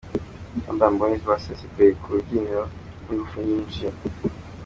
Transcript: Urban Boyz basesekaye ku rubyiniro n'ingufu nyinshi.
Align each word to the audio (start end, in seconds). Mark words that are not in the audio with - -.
Urban 0.69 0.93
Boyz 0.99 1.23
basesekaye 1.31 1.91
ku 2.01 2.07
rubyiniro 2.13 2.63
n'ingufu 3.03 3.37
nyinshi. 3.47 3.83